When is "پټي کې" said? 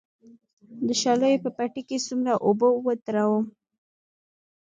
1.57-1.97